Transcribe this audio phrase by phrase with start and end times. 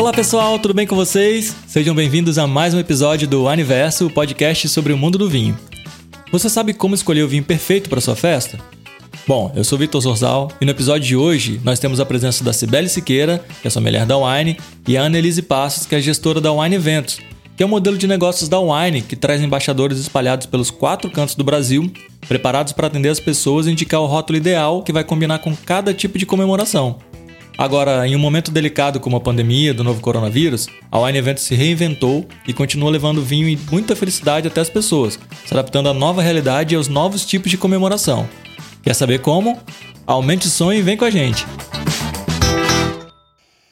[0.00, 1.54] Olá pessoal, tudo bem com vocês?
[1.66, 5.54] Sejam bem-vindos a mais um episódio do Aniverso, o podcast sobre o mundo do vinho.
[6.32, 8.58] Você sabe como escolher o vinho perfeito para sua festa?
[9.28, 12.50] Bom, eu sou Vitor Zorzal e no episódio de hoje nós temos a presença da
[12.50, 14.56] Cibele Siqueira, que é mulher da Wine,
[14.88, 17.20] e a Annelise Passos, que é gestora da Wine Eventos,
[17.54, 21.34] que é um modelo de negócios da Wine que traz embaixadores espalhados pelos quatro cantos
[21.34, 21.92] do Brasil,
[22.26, 25.92] preparados para atender as pessoas e indicar o rótulo ideal que vai combinar com cada
[25.92, 26.96] tipo de comemoração.
[27.60, 31.54] Agora, em um momento delicado como a pandemia do novo coronavírus, a Wine Event se
[31.54, 36.22] reinventou e continua levando vinho e muita felicidade até as pessoas, se adaptando à nova
[36.22, 38.26] realidade e aos novos tipos de comemoração.
[38.82, 39.60] Quer saber como?
[40.06, 41.44] Aumente o som e vem com a gente!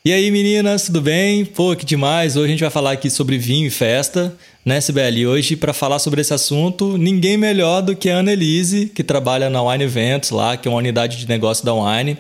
[0.05, 1.47] E aí, meninas, tudo bem?
[1.47, 2.37] Pô, que demais!
[2.37, 4.37] Hoje a gente vai falar aqui sobre vinho e festa,
[4.67, 5.27] né, Sibeli?
[5.27, 9.63] Hoje, para falar sobre esse assunto, ninguém melhor do que a Annelise, que trabalha na
[9.63, 12.19] Wine Events lá, que é uma unidade de negócio da Wine.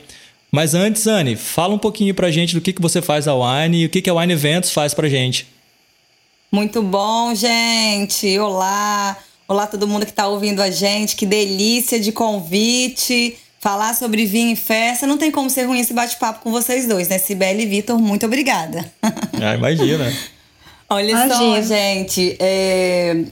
[0.50, 3.82] Mas antes, Anne, fala um pouquinho pra gente do que, que você faz a Wine
[3.82, 5.46] e o que, que a Wine Eventos faz pra gente.
[6.50, 8.38] Muito bom, gente!
[8.38, 9.16] Olá!
[9.46, 13.36] Olá todo mundo que está ouvindo a gente, que delícia de convite!
[13.60, 17.08] Falar sobre vinho e festa, não tem como ser ruim esse bate-papo com vocês dois,
[17.08, 17.18] né?
[17.18, 18.90] Sibeli e Vitor, muito obrigada.
[19.40, 20.12] Ah, imagina.
[20.90, 21.36] Olha imagina.
[21.36, 23.22] só, gente, é...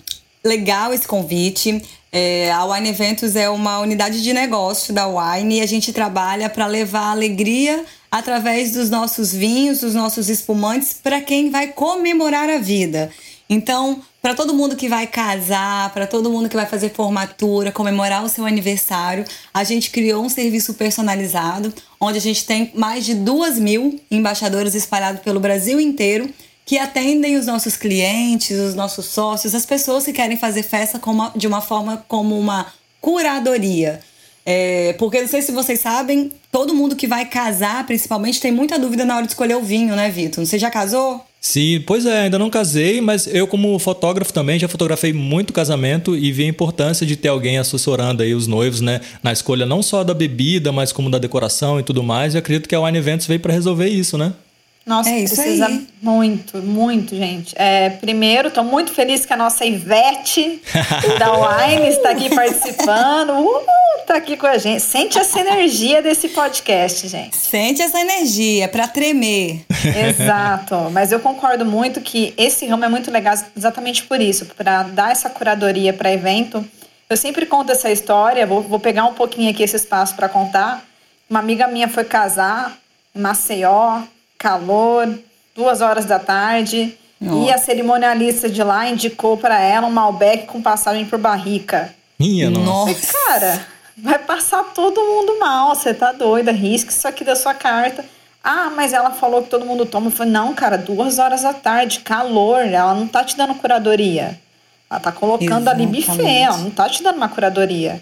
[0.44, 1.82] legal esse convite.
[2.12, 6.48] É, a Wine Eventos é uma unidade de negócio da Wine e a gente trabalha
[6.48, 12.58] para levar alegria através dos nossos vinhos, dos nossos espumantes para quem vai comemorar a
[12.58, 13.10] vida.
[13.48, 18.24] Então, para todo mundo que vai casar, para todo mundo que vai fazer formatura, comemorar
[18.24, 23.14] o seu aniversário, a gente criou um serviço personalizado, onde a gente tem mais de
[23.14, 26.28] duas mil embaixadores espalhados pelo Brasil inteiro
[26.66, 31.00] que atendem os nossos clientes, os nossos sócios, as pessoas que querem fazer festa
[31.36, 32.66] de uma forma como uma
[33.00, 34.00] curadoria.
[34.44, 38.78] É, porque não sei se vocês sabem, todo mundo que vai casar, principalmente, tem muita
[38.78, 40.44] dúvida na hora de escolher o vinho, né, Vitor?
[40.44, 41.24] Você já casou?
[41.40, 46.16] Sim, pois é, ainda não casei, mas eu, como fotógrafo também, já fotografei muito casamento
[46.16, 49.00] e vi a importância de ter alguém assessorando aí os noivos, né?
[49.22, 52.34] Na escolha não só da bebida, mas como da decoração e tudo mais.
[52.34, 54.32] E acredito que a Wine Events veio para resolver isso, né?
[54.86, 55.84] Nossa, é precisa aí.
[56.00, 57.52] muito, muito, gente.
[57.58, 60.62] É, primeiro, estou muito feliz que a nossa Ivete
[61.18, 63.32] da Wine está aqui participando.
[63.32, 63.66] Uh,
[64.06, 64.80] tá aqui com a gente.
[64.80, 67.34] Sente essa energia desse podcast, gente.
[67.34, 69.64] Sente essa energia para tremer.
[70.08, 70.88] Exato.
[70.92, 75.10] Mas eu concordo muito que esse ramo é muito legal exatamente por isso, para dar
[75.10, 76.64] essa curadoria para evento.
[77.10, 80.84] Eu sempre conto essa história, vou, vou pegar um pouquinho aqui esse espaço para contar.
[81.28, 82.78] Uma amiga minha foi casar
[83.12, 84.02] em Maceió,
[84.46, 85.18] calor,
[85.56, 86.96] duas horas da tarde.
[87.20, 87.48] Nossa.
[87.48, 91.92] E a cerimonialista de lá indicou para ela um Malbec com passagem por barrica.
[92.16, 92.92] Minha nossa.
[92.92, 97.54] E, cara, vai passar todo mundo mal, você tá doida, risca isso aqui da sua
[97.54, 98.04] carta.
[98.44, 100.06] Ah, mas ela falou que todo mundo toma.
[100.06, 104.38] Eu falei, não, cara, duas horas da tarde, calor, ela não tá te dando curadoria.
[104.88, 106.10] Ela tá colocando Exatamente.
[106.10, 108.00] ali buffet, ela não tá te dando uma curadoria.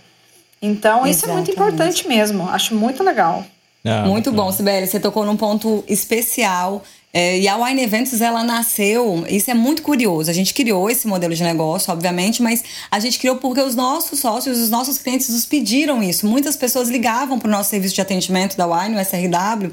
[0.60, 1.16] Então, Exatamente.
[1.16, 2.50] isso é muito importante mesmo.
[2.50, 3.42] Acho muito legal.
[3.84, 4.86] Ah, Muito bom, Sibeli.
[4.86, 6.82] Você tocou num ponto especial.
[7.12, 10.28] É, e a Wine Eventos, ela nasceu, isso é muito curioso.
[10.28, 14.18] A gente criou esse modelo de negócio, obviamente, mas a gente criou porque os nossos
[14.18, 16.26] sócios, os nossos clientes nos pediram isso.
[16.26, 19.70] Muitas pessoas ligavam para o nosso serviço de atendimento da Wine, o SRW,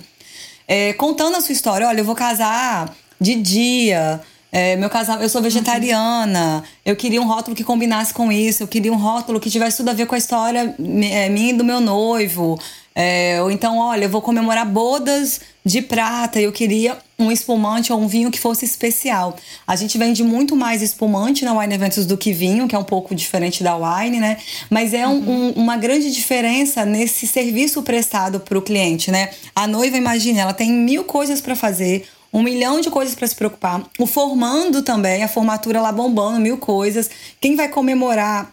[0.67, 1.87] é, contando a sua história.
[1.87, 7.25] Olha, eu vou casar de dia, é, meu casal, eu sou vegetariana, eu queria um
[7.25, 10.13] rótulo que combinasse com isso, eu queria um rótulo que tivesse tudo a ver com
[10.13, 10.75] a história
[11.11, 12.59] é, minha e do meu noivo.
[12.93, 17.93] É, ou então, olha, eu vou comemorar bodas de prata e eu queria um espumante
[17.93, 19.35] ou um vinho que fosse especial.
[19.65, 22.83] A gente vende muito mais espumante na Wine Eventos do que vinho, que é um
[22.83, 24.37] pouco diferente da wine, né?
[24.69, 25.47] Mas é um, uhum.
[25.55, 29.29] um, uma grande diferença nesse serviço prestado para o cliente, né?
[29.55, 33.35] A noiva, imagine, ela tem mil coisas para fazer, um milhão de coisas para se
[33.35, 33.83] preocupar.
[33.99, 37.09] O formando também, a formatura lá bombando, mil coisas.
[37.39, 38.51] Quem vai comemorar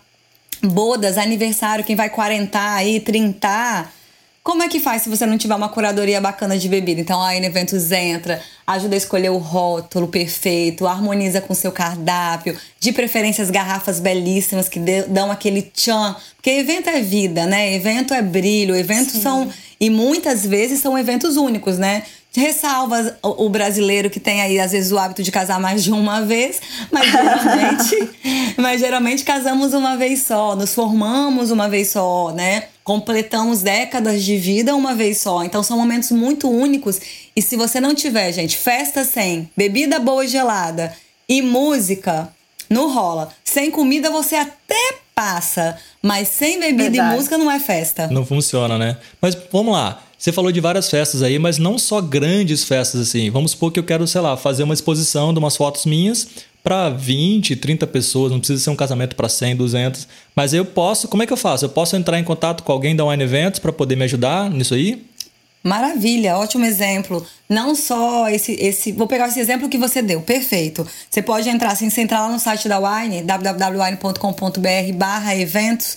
[0.62, 3.92] bodas, aniversário, quem vai quarentar aí, trintar
[4.48, 7.02] como é que faz se você não tiver uma curadoria bacana de bebida?
[7.02, 12.56] Então a N Eventos entra, ajuda a escolher o rótulo perfeito, harmoniza com seu cardápio,
[12.80, 16.16] de preferência as garrafas belíssimas que dão aquele tchan.
[16.34, 17.74] Porque evento é vida, né?
[17.74, 19.20] Evento é brilho, eventos Sim.
[19.20, 19.52] são.
[19.78, 22.04] E muitas vezes são eventos únicos, né?
[22.34, 26.22] ressalva o brasileiro que tem aí às vezes o hábito de casar mais de uma
[26.22, 26.60] vez,
[26.92, 28.10] mas geralmente,
[28.56, 32.64] mas geralmente casamos uma vez só, nos formamos uma vez só, né?
[32.88, 35.44] Completamos décadas de vida uma vez só.
[35.44, 36.98] Então são momentos muito únicos
[37.36, 40.94] e se você não tiver, gente, festa sem bebida boa e gelada
[41.28, 42.30] e música,
[42.70, 43.28] não rola.
[43.44, 47.12] Sem comida você até passa, mas sem bebida Verdade.
[47.12, 48.06] e música não é festa.
[48.06, 48.96] Não funciona, né?
[49.20, 50.02] Mas vamos lá.
[50.16, 53.28] Você falou de várias festas aí, mas não só grandes festas assim.
[53.28, 56.26] Vamos supor que eu quero, sei lá, fazer uma exposição de umas fotos minhas
[56.68, 60.06] para 20, 30 pessoas, não precisa ser um casamento para 100, 200.
[60.36, 61.64] Mas eu posso, como é que eu faço?
[61.64, 64.74] Eu posso entrar em contato com alguém da Wine Events para poder me ajudar nisso
[64.74, 65.02] aí?
[65.64, 67.26] Maravilha, ótimo exemplo.
[67.48, 68.92] Não só esse, esse.
[68.92, 70.86] Vou pegar esse exemplo que você deu, perfeito.
[71.08, 75.96] Você pode entrar, assim, você entrar lá no site da Wine, www.wine.com.br/barra eventos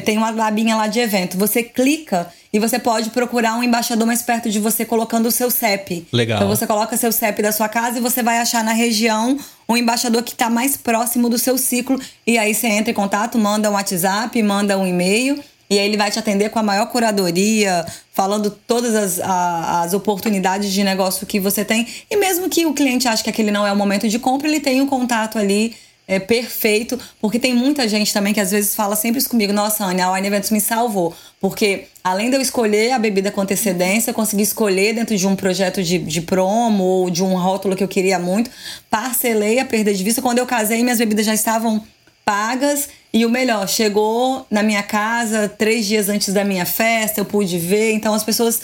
[0.00, 1.36] tem uma labinha lá de evento.
[1.36, 5.50] Você clica e você pode procurar um embaixador mais perto de você colocando o seu
[5.50, 6.06] CEP.
[6.10, 6.38] Legal.
[6.38, 9.38] Então você coloca seu CEP da sua casa e você vai achar na região
[9.72, 12.00] um embaixador que está mais próximo do seu ciclo.
[12.26, 15.42] E aí você entra em contato, manda um WhatsApp, manda um e-mail.
[15.68, 19.94] E aí ele vai te atender com a maior curadoria, falando todas as, a, as
[19.94, 21.86] oportunidades de negócio que você tem.
[22.10, 24.60] E mesmo que o cliente ache que aquele não é o momento de compra, ele
[24.60, 25.74] tem um contato ali
[26.06, 29.84] é perfeito, porque tem muita gente também que às vezes fala sempre isso comigo, nossa,
[29.84, 34.10] Ania, a Wine Eventos me salvou, porque além de eu escolher a bebida com antecedência,
[34.10, 37.84] eu consegui escolher dentro de um projeto de, de promo ou de um rótulo que
[37.84, 38.50] eu queria muito,
[38.90, 41.82] parcelei a perda de vista, quando eu casei minhas bebidas já estavam
[42.24, 47.24] pagas e o melhor, chegou na minha casa três dias antes da minha festa, eu
[47.24, 48.60] pude ver, então as pessoas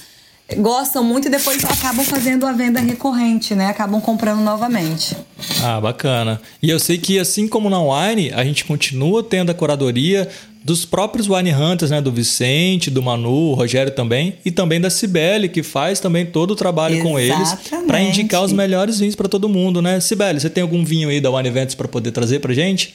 [0.57, 3.67] gostam muito e depois acabam fazendo a venda recorrente, né?
[3.67, 5.17] Acabam comprando novamente.
[5.63, 6.41] Ah, bacana.
[6.63, 10.29] E eu sei que assim como na Wine, a gente continua tendo a curadoria
[10.65, 12.01] dos próprios Wine Hunters, né?
[12.01, 16.53] Do Vicente, do Manu, o Rogério também, e também da Cibele, que faz também todo
[16.53, 17.13] o trabalho Exatamente.
[17.13, 20.01] com eles para indicar os melhores vinhos para todo mundo, né?
[20.01, 22.95] Cibele, você tem algum vinho aí da Wine Events para poder trazer pra gente?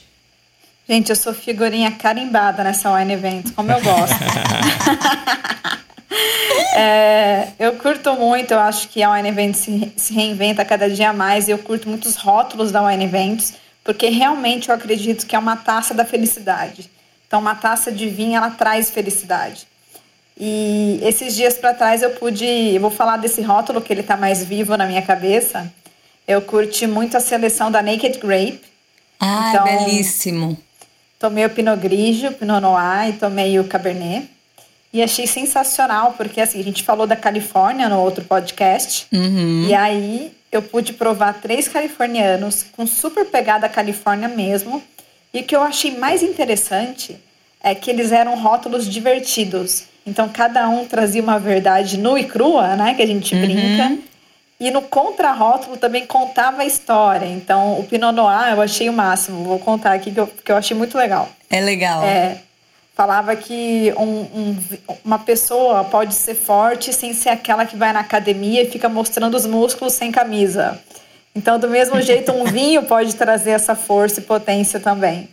[0.87, 4.15] Gente, eu sou figurinha carimbada nessa Wine Events, como eu gosto.
[6.75, 11.13] É, eu curto muito, eu acho que a Wine Events se, se reinventa cada dia
[11.13, 11.47] mais.
[11.47, 15.55] Eu curto muito os rótulos da Wine Events, porque realmente eu acredito que é uma
[15.55, 16.89] taça da felicidade.
[17.27, 19.67] Então, uma taça de vinho, ela traz felicidade.
[20.39, 24.17] E esses dias para trás eu pude, eu vou falar desse rótulo que ele está
[24.17, 25.71] mais vivo na minha cabeça.
[26.27, 28.61] Eu curti muito a seleção da Naked Grape.
[29.19, 30.57] Ah, então, belíssimo.
[31.19, 34.29] Tomei o Pinot Grigio, o Pinot Noir e tomei o Cabernet.
[34.93, 39.07] E achei sensacional, porque assim, a gente falou da Califórnia no outro podcast.
[39.11, 39.65] Uhum.
[39.67, 44.83] E aí eu pude provar três californianos com super pegada Califórnia mesmo.
[45.33, 47.17] E o que eu achei mais interessante
[47.63, 49.85] é que eles eram rótulos divertidos.
[50.05, 52.93] Então cada um trazia uma verdade nua e crua, né?
[52.93, 53.41] Que a gente uhum.
[53.41, 53.97] brinca.
[54.59, 57.25] E no contrarótulo também contava a história.
[57.25, 59.43] Então o Pinot Noir eu achei o máximo.
[59.43, 61.27] Vou contar aqui que eu, que eu achei muito legal.
[61.49, 62.03] É legal.
[62.03, 62.37] É,
[62.93, 64.57] falava que um, um,
[65.03, 69.35] uma pessoa pode ser forte sem ser aquela que vai na academia e fica mostrando
[69.35, 70.79] os músculos sem camisa.
[71.35, 75.27] Então, do mesmo jeito, um vinho pode trazer essa força e potência também.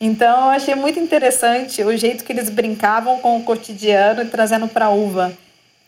[0.00, 4.68] Então, eu achei muito interessante o jeito que eles brincavam com o cotidiano e trazendo
[4.68, 5.32] para a uva.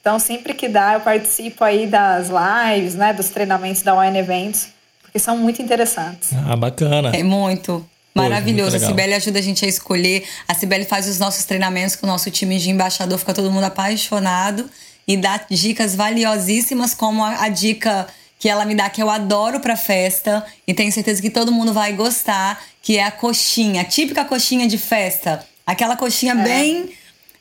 [0.00, 4.72] Então, sempre que dá, eu participo aí das lives, né, dos treinamentos da Wine Events,
[5.02, 6.30] porque são muito interessantes.
[6.48, 7.12] Ah, bacana.
[7.14, 7.86] É muito.
[8.14, 8.76] Maravilhoso.
[8.76, 10.24] a Cibele ajuda a gente a escolher.
[10.48, 13.64] A Cibele faz os nossos treinamentos com o nosso time de embaixador, fica todo mundo
[13.64, 14.68] apaixonado
[15.06, 18.06] e dá dicas valiosíssimas, como a, a dica
[18.38, 21.72] que ela me dá, que eu adoro pra festa e tenho certeza que todo mundo
[21.72, 25.44] vai gostar, que é a coxinha, a típica coxinha de festa.
[25.66, 26.42] Aquela coxinha é.
[26.42, 26.90] bem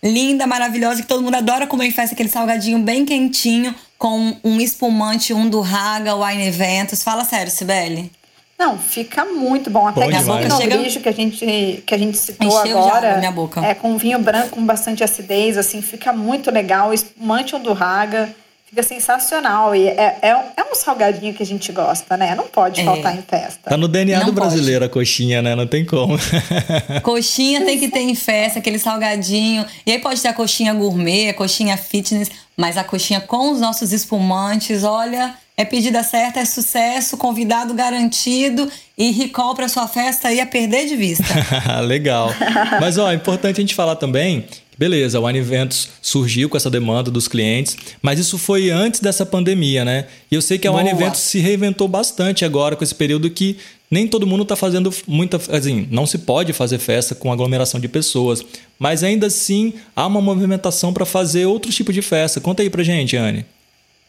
[0.03, 4.59] linda, maravilhosa, que todo mundo adora comer em festa, aquele salgadinho bem quentinho, com um
[4.59, 7.03] espumante, um do Raga, Wine Eventos.
[7.03, 8.11] Fala sério, Sibeli.
[8.59, 9.87] Não, fica muito bom.
[9.87, 10.99] Até bom que a boca chega...
[10.99, 13.65] que a gente que a gente citou Encheu agora, minha boca.
[13.65, 16.93] é com vinho branco com bastante acidez, assim, fica muito legal.
[16.93, 18.29] Espumante do Raga,
[18.65, 19.73] fica sensacional.
[19.73, 22.35] E é, é, é, um salgadinho que a gente gosta, né?
[22.35, 22.83] Não pode é.
[22.83, 23.69] faltar em festa.
[23.69, 24.91] Tá no DNA Não do brasileiro pode.
[24.91, 25.55] a coxinha, né?
[25.55, 26.17] Não tem como.
[27.01, 29.65] Coxinha tem que ter em festa, aquele salgadinho.
[29.85, 33.61] E aí pode ter a coxinha gourmet, a coxinha fitness, mas a coxinha com os
[33.61, 40.31] nossos espumantes, olha é pedida certa, é sucesso, convidado garantido e recall para sua festa
[40.31, 41.25] ia perder de vista.
[41.83, 42.33] Legal.
[42.79, 44.45] Mas ó, é importante a gente falar também
[44.77, 49.25] beleza, o Wine Eventos surgiu com essa demanda dos clientes, mas isso foi antes dessa
[49.25, 50.07] pandemia, né?
[50.31, 50.81] E eu sei que a Boa.
[50.81, 53.57] Wine Eventos se reinventou bastante agora com esse período que
[53.91, 55.35] nem todo mundo está fazendo muita.
[55.53, 58.41] Assim, não se pode fazer festa com aglomeração de pessoas,
[58.79, 62.39] mas ainda assim há uma movimentação para fazer outro tipo de festa.
[62.39, 63.45] Conta aí pra gente, Anne.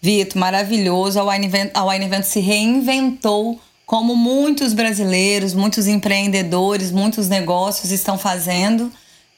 [0.00, 1.18] Vitor, maravilhoso.
[1.18, 7.90] A Wine, Event, a Wine Event se reinventou como muitos brasileiros, muitos empreendedores, muitos negócios
[7.90, 8.90] estão fazendo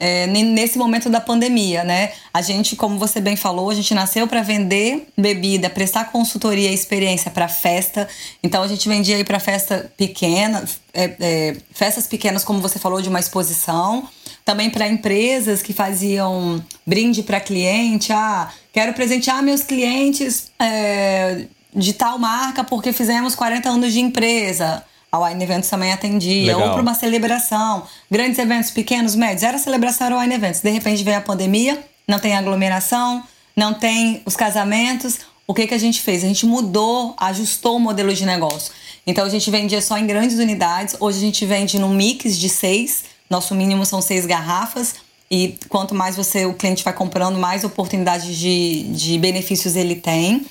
[0.05, 2.11] é, nesse momento da pandemia, né?
[2.35, 6.75] A gente, como você bem falou, a gente nasceu para vender bebida, prestar consultoria e
[6.75, 8.09] experiência para festa.
[8.43, 13.01] Então a gente vendia aí para festa pequena, é, é, festas pequenas, como você falou,
[13.01, 14.09] de uma exposição.
[14.45, 18.13] Também para empresas que faziam brinde para cliente.
[18.13, 24.85] Ah, quero presentear meus clientes é, de tal marca porque fizemos 40 anos de empresa.
[25.11, 26.69] A Wine Events também atendia, Legal.
[26.69, 29.43] ou para uma celebração, grandes eventos, pequenos, médios.
[29.43, 30.63] Era celebração, era Wine Events.
[30.63, 33.23] De repente veio a pandemia, não tem aglomeração,
[33.55, 35.19] não tem os casamentos.
[35.47, 36.25] O que, que a gente fez?
[36.25, 38.73] A gente mudou, ajustou o modelo de negócio.
[39.07, 40.97] Então a gente vendia só em grandes unidades.
[40.99, 43.05] Hoje a gente vende num mix de seis.
[43.29, 44.95] Nosso mínimo são seis garrafas.
[45.33, 50.45] E quanto mais você o cliente vai comprando, mais oportunidades de, de benefícios ele tem.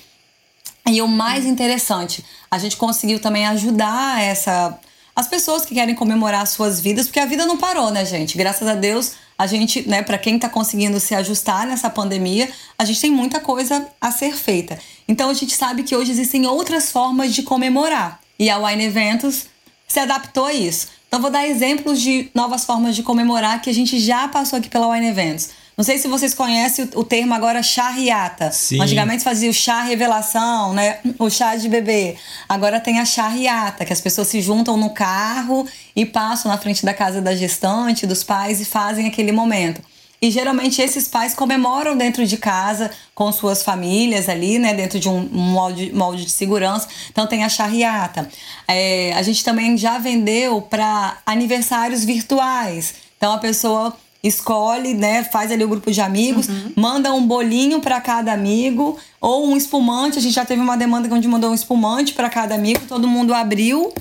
[0.90, 4.80] E o mais interessante, a gente conseguiu também ajudar essa
[5.14, 8.38] as pessoas que querem comemorar suas vidas, porque a vida não parou, né, gente?
[8.38, 12.86] Graças a Deus, a gente, né, para quem tá conseguindo se ajustar nessa pandemia, a
[12.86, 14.80] gente tem muita coisa a ser feita.
[15.08, 18.22] Então a gente sabe que hoje existem outras formas de comemorar.
[18.40, 19.48] E a Wine Eventos
[19.92, 20.88] se adaptou a isso.
[21.08, 24.70] Então vou dar exemplos de novas formas de comemorar que a gente já passou aqui
[24.70, 25.50] pela Wine Eventos.
[25.76, 28.52] Não sei se vocês conhecem o, o termo agora charriata.
[28.52, 28.82] Sim.
[28.82, 31.00] Antigamente fazia o chá revelação, né?
[31.20, 32.16] O chá de bebê.
[32.48, 36.86] Agora tem a charriata, que as pessoas se juntam no carro e passam na frente
[36.86, 39.82] da casa da gestante, dos pais e fazem aquele momento.
[40.22, 44.72] E geralmente esses pais comemoram dentro de casa com suas famílias ali, né?
[44.72, 46.88] Dentro de um molde, molde de segurança.
[47.10, 48.30] Então tem a charriata.
[48.68, 52.94] É, a gente também já vendeu para aniversários virtuais.
[53.18, 58.00] Então a pessoa escolhe, né, faz ali o grupo de amigos, manda um bolinho para
[58.00, 60.20] cada amigo ou um espumante.
[60.20, 63.34] A gente já teve uma demanda onde mandou um espumante para cada amigo, todo mundo
[63.34, 63.92] abriu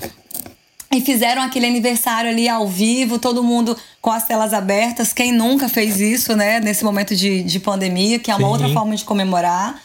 [0.93, 5.13] e fizeram aquele aniversário ali ao vivo, todo mundo com as telas abertas.
[5.13, 8.51] Quem nunca fez isso, né, nesse momento de, de pandemia, que é uma Sim.
[8.53, 9.81] outra forma de comemorar.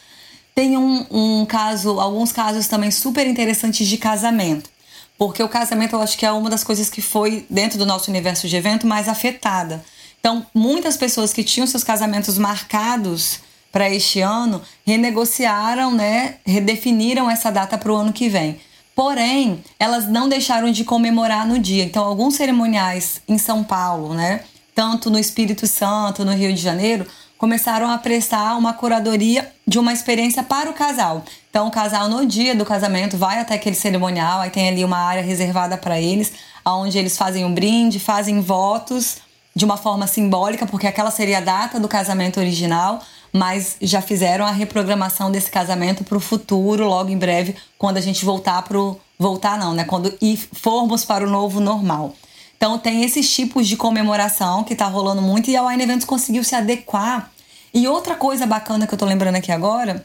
[0.55, 4.69] Tem um, um caso, alguns casos também super interessantes de casamento.
[5.17, 8.11] Porque o casamento eu acho que é uma das coisas que foi, dentro do nosso
[8.11, 9.85] universo de evento, mais afetada.
[10.19, 17.51] Então, muitas pessoas que tinham seus casamentos marcados para este ano renegociaram, né, redefiniram essa
[17.51, 18.59] data para o ano que vem.
[18.97, 21.85] Porém, elas não deixaram de comemorar no dia.
[21.85, 24.41] Então, alguns cerimoniais em São Paulo, né,
[24.75, 29.93] tanto no Espírito Santo, no Rio de Janeiro, começaram a prestar uma curadoria de uma
[29.93, 31.23] experiência para o casal.
[31.51, 34.97] Então, o casal, no dia do casamento, vai até aquele cerimonial, aí tem ali uma
[34.97, 36.33] área reservada para eles,
[36.65, 39.19] onde eles fazem um brinde, fazem votos
[39.55, 44.45] de uma forma simbólica, porque aquela seria a data do casamento original, mas já fizeram
[44.45, 48.79] a reprogramação desse casamento para o futuro, logo em breve, quando a gente voltar para
[48.79, 48.99] o.
[49.19, 49.85] Voltar, não, né?
[49.85, 52.15] Quando ir, formos para o novo normal.
[52.57, 56.45] Então, tem esses tipos de comemoração que tá rolando muito e a Wine Eventos conseguiu
[56.45, 57.31] se adequar.
[57.73, 60.05] E outra coisa bacana que eu tô lembrando aqui agora,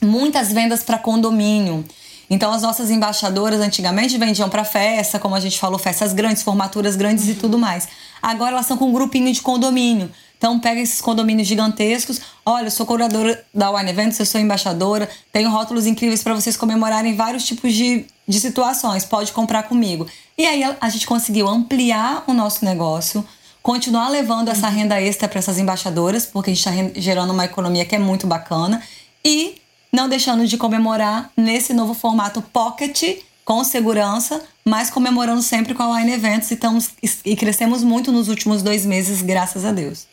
[0.00, 1.84] muitas vendas para condomínio.
[2.32, 6.96] Então as nossas embaixadoras antigamente vendiam para festa, como a gente falou, festas grandes, formaturas
[6.96, 7.88] grandes e tudo mais.
[8.22, 10.10] Agora elas são com um grupinho de condomínio.
[10.42, 12.20] Então pega esses condomínios gigantescos.
[12.44, 16.56] Olha, eu sou curadora da Wine Events, eu sou embaixadora, tenho rótulos incríveis para vocês
[16.56, 19.04] comemorarem vários tipos de, de situações.
[19.04, 20.04] Pode comprar comigo.
[20.36, 23.24] E aí a, gente conseguiu ampliar o nosso negócio,
[23.62, 27.84] continuar levando essa renda extra para essas embaixadoras, porque a gente está gerando uma economia
[27.84, 28.82] que é muito bacana.
[29.24, 35.84] E não deixando de comemorar nesse novo formato pocket, com segurança, mas comemorando sempre com
[35.84, 36.90] a Wine Events e, estamos,
[37.24, 40.10] e crescemos muito nos últimos dois meses, graças a Deus.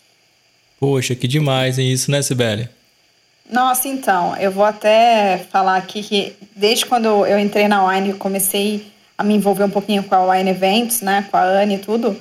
[0.80, 2.70] Poxa, que demais, hein, isso, né, Sibeli?
[3.50, 8.18] Nossa, então, eu vou até falar aqui que desde quando eu entrei na Wine, eu
[8.18, 8.86] comecei
[9.18, 12.16] a me envolver um pouquinho com a Wine Events, né, com a Anne e tudo,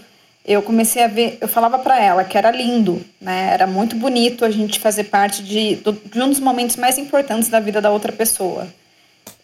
[0.45, 4.45] eu comecei a ver, eu falava para ela que era lindo, né, era muito bonito
[4.45, 8.11] a gente fazer parte de, de um dos momentos mais importantes da vida da outra
[8.11, 8.67] pessoa.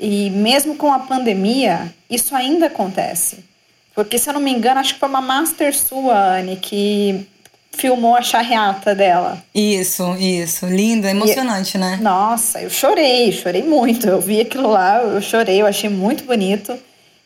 [0.00, 3.44] E mesmo com a pandemia, isso ainda acontece.
[3.94, 7.24] Porque, se eu não me engano, acho que foi uma master sua, Anne, que
[7.76, 9.42] filmou a charreata dela.
[9.54, 10.66] Isso, isso.
[10.66, 11.98] Lindo, emocionante, e, né?
[12.00, 14.06] Nossa, eu chorei, chorei muito.
[14.06, 16.76] Eu vi aquilo lá, eu chorei, eu achei muito bonito.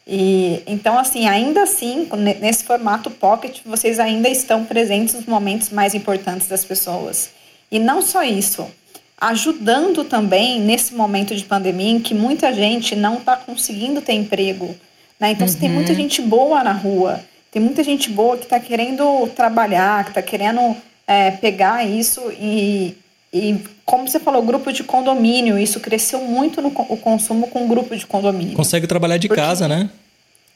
[0.06, 2.08] E então, assim, ainda assim,
[2.40, 7.30] nesse formato pocket, vocês ainda estão presentes nos momentos mais importantes das pessoas.
[7.70, 8.66] E não só isso,
[9.20, 14.74] ajudando também nesse momento de pandemia em que muita gente não está conseguindo ter emprego.
[15.20, 15.32] Né?
[15.32, 15.54] Então, uhum.
[15.54, 20.10] tem muita gente boa na rua, tem muita gente boa que está querendo trabalhar, que
[20.10, 20.76] está querendo
[21.06, 22.96] é, pegar isso e,
[23.32, 27.96] e, como você falou, grupo de condomínio, isso cresceu muito no o consumo com grupo
[27.96, 28.54] de condomínio.
[28.54, 29.40] Consegue trabalhar de Porque...
[29.40, 29.90] casa, né?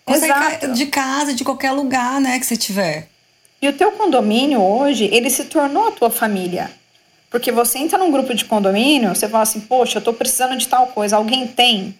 [0.04, 0.72] Consegue Exato.
[0.72, 3.08] de casa, de qualquer lugar, né, que você tiver.
[3.60, 6.70] E o teu condomínio hoje, ele se tornou a tua família.
[7.30, 10.66] Porque você entra num grupo de condomínio, você fala assim, poxa, eu tô precisando de
[10.66, 11.96] tal coisa, alguém tem?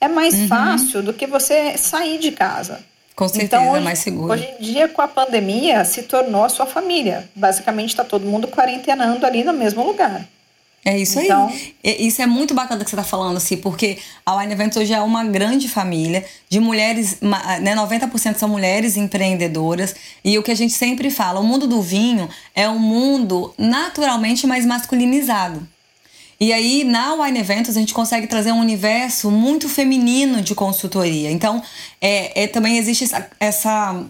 [0.00, 0.48] É mais uhum.
[0.48, 2.80] fácil do que você sair de casa.
[3.20, 4.32] Com certeza, então, hoje, é mais seguro.
[4.32, 7.28] Hoje em dia, com a pandemia, se tornou a sua família.
[7.34, 10.26] Basicamente, está todo mundo quarentenando ali no mesmo lugar.
[10.82, 11.48] É isso então...
[11.48, 11.74] aí.
[11.84, 15.00] Isso é muito bacana que você está falando, assim, porque a Wine Events hoje é
[15.02, 19.94] uma grande família de mulheres, né, 90% são mulheres empreendedoras.
[20.24, 24.46] E o que a gente sempre fala, o mundo do vinho é um mundo naturalmente
[24.46, 25.68] mais masculinizado.
[26.40, 31.30] E aí, na Wine Eventos, a gente consegue trazer um universo muito feminino de consultoria.
[31.30, 31.62] Então,
[32.00, 34.04] é, é também existe essa, essa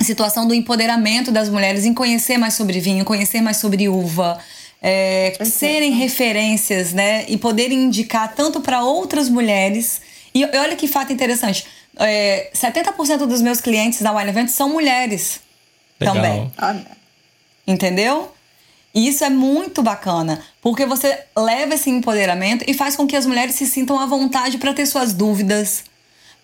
[0.00, 4.36] situação do empoderamento das mulheres em conhecer mais sobre vinho, conhecer mais sobre uva,
[4.82, 7.24] é, serem referências, né?
[7.28, 10.00] E poderem indicar tanto para outras mulheres.
[10.34, 11.64] E olha que fato interessante:
[11.96, 15.40] é, 70% dos meus clientes da Wine Event são mulheres
[16.00, 16.16] Legal.
[16.16, 16.52] também.
[17.64, 18.32] Entendeu?
[18.94, 23.24] E isso é muito bacana, porque você leva esse empoderamento e faz com que as
[23.24, 25.84] mulheres se sintam à vontade para ter suas dúvidas,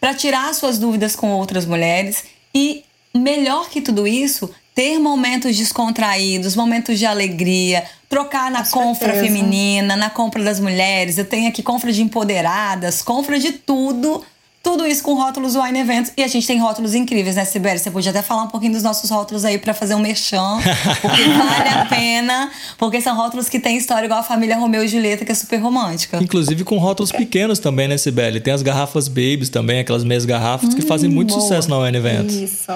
[0.00, 2.24] para tirar suas dúvidas com outras mulheres
[2.54, 9.14] e melhor que tudo isso, ter momentos descontraídos, momentos de alegria, trocar na Com compra
[9.14, 9.24] certeza.
[9.24, 11.18] feminina, na compra das mulheres.
[11.18, 14.22] Eu tenho aqui compra de empoderadas, compra de tudo.
[14.66, 16.12] Tudo isso com rótulos Wine Events.
[16.16, 17.78] E a gente tem rótulos incríveis, né, Sibeli?
[17.78, 20.58] Você podia até falar um pouquinho dos nossos rótulos aí para fazer um merchan.
[21.00, 22.50] Porque vale a pena.
[22.76, 25.58] Porque são rótulos que têm história igual a família Romeu e Julieta, que é super
[25.58, 26.18] romântica.
[26.20, 28.40] Inclusive com rótulos pequenos também, né, Sibeli?
[28.40, 31.40] Tem as garrafas Babies também, aquelas meias garrafas hum, que fazem muito boa.
[31.40, 32.34] sucesso na Wine Events.
[32.34, 32.72] Isso.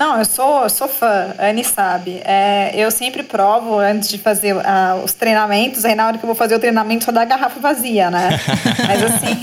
[0.00, 2.22] Não, eu sou, eu sou fã, a Anne sabe.
[2.24, 6.26] É, eu sempre provo antes de fazer uh, os treinamentos, aí na hora que eu
[6.26, 8.30] vou fazer o treinamento só dá a garrafa vazia, né?
[8.88, 9.42] mas assim.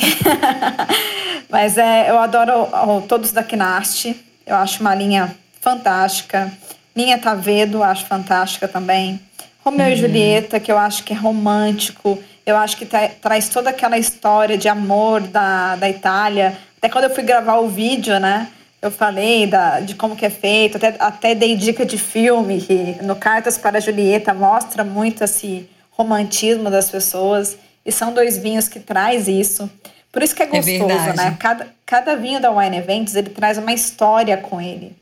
[1.47, 4.15] mas é, eu adoro oh, todos da Knast.
[4.47, 6.51] Eu acho uma linha fantástica.
[6.95, 9.21] Linha Tavedo, acho fantástica também.
[9.63, 9.93] Romeu uhum.
[9.93, 12.17] e Julieta, que eu acho que é romântico.
[12.43, 16.57] Eu acho que tra traz toda aquela história de amor da, da Itália.
[16.79, 18.47] Até quando eu fui gravar o vídeo, né?
[18.87, 22.97] Eu falei da, de como que é feito, até, até dei dica de filme, que
[23.03, 27.57] no Cartas para Julieta mostra muito esse romantismo das pessoas.
[27.85, 29.69] E são dois vinhos que traz isso.
[30.11, 31.37] Por isso que é, é gostoso, é né?
[31.39, 34.95] Cada, cada vinho da Wine Events, ele traz uma história com ele.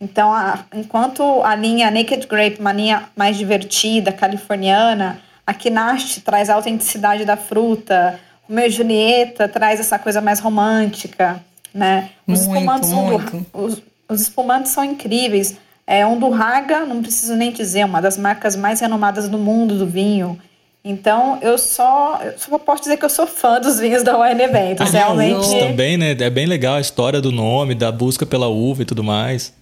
[0.00, 6.48] Então, a, enquanto a linha Naked Grape, uma linha mais divertida, californiana, a Kinash traz
[6.48, 12.10] a autenticidade da fruta, o meu Julieta traz essa coisa mais romântica né?
[12.26, 13.46] Os muito, espumantes muito.
[13.52, 15.56] os, os, espumantes são incríveis.
[15.86, 19.76] É um do Raga, não preciso nem dizer, uma das marcas mais renomadas do mundo
[19.76, 20.38] do vinho.
[20.82, 24.42] Então, eu só, eu só posso dizer que eu sou fã dos vinhos da Wine
[24.42, 24.94] Eventos.
[24.94, 25.58] Ah, realmente.
[25.58, 26.12] Também, né?
[26.12, 29.52] É bem legal a história do nome, da busca pela uva e tudo mais.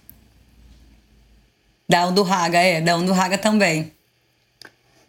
[1.89, 2.79] Da Undurraga, é.
[2.79, 3.91] Da Undurraga também.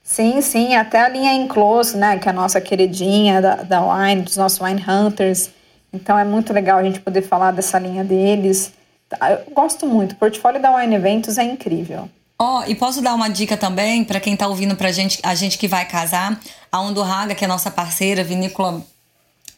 [0.03, 0.75] Sim, sim.
[0.75, 2.19] Até a linha Enclose, né?
[2.19, 5.51] Que é a nossa queridinha da, da Wine, dos nossos Wine Hunters.
[5.93, 8.73] Então é muito legal a gente poder falar dessa linha deles.
[9.09, 10.13] Tá, eu gosto muito.
[10.13, 12.09] O portfólio da Wine Eventos é incrível.
[12.39, 15.35] Ó, oh, e posso dar uma dica também para quem tá ouvindo pra gente, a
[15.35, 16.41] gente que vai casar,
[16.73, 18.83] a Undurraga, que é nossa parceira, vinícola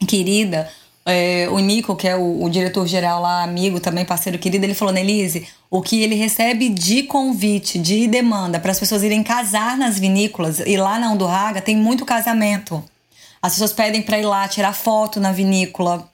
[0.09, 0.69] querida,
[1.05, 4.95] é, o Nico, que é o, o diretor-geral lá, amigo, também parceiro querido, ele falou,
[4.95, 9.99] Nelise, o que ele recebe de convite, de demanda para as pessoas irem casar nas
[9.99, 12.83] vinícolas, e lá na Undurraga tem muito casamento.
[13.41, 16.09] As pessoas pedem para ir lá tirar foto na vinícola,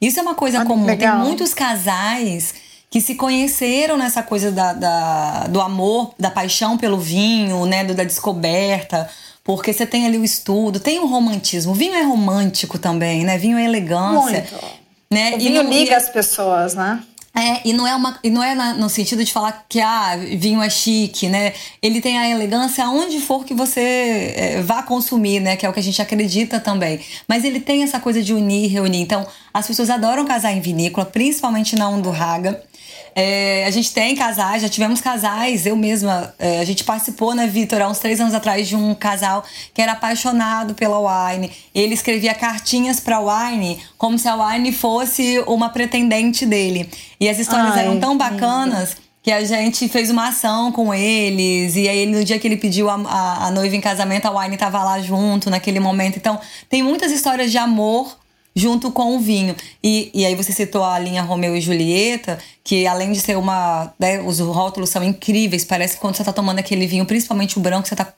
[0.00, 0.86] isso é uma coisa ah, comum.
[0.86, 1.16] Legal.
[1.16, 2.54] Tem muitos casais
[2.88, 7.84] que se conheceram nessa coisa da, da, do amor, da paixão pelo vinho, né?
[7.84, 9.08] Do, da descoberta.
[9.44, 11.72] Porque você tem ali o estudo, tem o romantismo.
[11.72, 13.38] O vinho é romântico também, né?
[13.38, 14.46] Vinho é elegância.
[14.50, 14.80] Muito.
[15.12, 15.34] Né?
[15.34, 17.02] O vinho e, liga e, as pessoas, né?
[17.34, 20.60] É, e não é, uma, não é na, no sentido de falar que ah, vinho
[20.60, 21.52] é chique, né?
[21.80, 25.54] Ele tem a elegância aonde for que você é, vá consumir, né?
[25.56, 27.00] Que é o que a gente acredita também.
[27.28, 29.00] Mas ele tem essa coisa de unir, reunir.
[29.00, 32.60] Então, as pessoas adoram casar em vinícola, principalmente na Undurraga.
[33.14, 37.46] É, a gente tem casais, já tivemos casais, eu mesma, é, a gente participou, né,
[37.46, 39.44] Vitor, há uns três anos atrás, de um casal
[39.74, 41.50] que era apaixonado pela wine.
[41.74, 46.88] Ele escrevia cartinhas pra wine como se a wine fosse uma pretendente dele.
[47.18, 48.96] E as histórias Ai, eram tão bacanas.
[49.22, 52.88] Que a gente fez uma ação com eles, e aí no dia que ele pediu
[52.88, 56.16] a, a, a noiva em casamento, a Wine tava lá junto naquele momento.
[56.16, 58.16] Então, tem muitas histórias de amor
[58.54, 59.54] junto com o vinho.
[59.82, 63.92] E, e aí você citou a linha Romeu e Julieta, que além de ser uma.
[63.98, 67.60] Né, os rótulos são incríveis, parece que quando você está tomando aquele vinho, principalmente o
[67.60, 68.12] branco, você está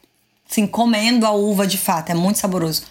[0.51, 2.83] assim, comendo a uva de fato, é muito saboroso.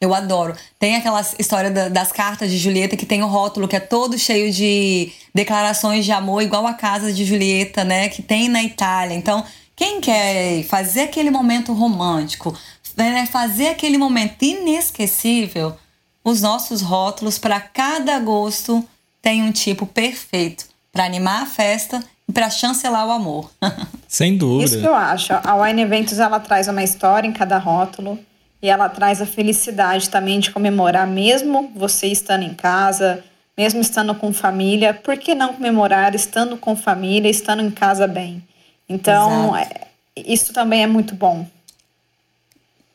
[0.00, 0.56] Eu adoro.
[0.78, 4.18] Tem aquela história da, das cartas de Julieta que tem o rótulo que é todo
[4.18, 8.08] cheio de declarações de amor, igual a casa de Julieta, né?
[8.08, 9.14] Que tem na Itália.
[9.14, 9.44] Então,
[9.76, 12.56] quem quer fazer aquele momento romântico,
[12.96, 15.74] né, fazer aquele momento inesquecível,
[16.24, 18.84] os nossos rótulos para cada gosto
[19.22, 23.50] tem um tipo perfeito para animar a festa e para chancelar o amor.
[24.08, 24.64] Sem dúvida.
[24.64, 25.32] Isso que eu acho.
[25.32, 28.18] A Wine Eventos ela traz uma história em cada rótulo.
[28.62, 33.24] e ela traz a felicidade também de comemorar, mesmo você estando em casa,
[33.56, 34.92] mesmo estando com família.
[34.92, 38.42] Por que não comemorar estando com família, estando em casa bem?
[38.88, 39.68] Então, é,
[40.16, 41.46] isso também é muito bom.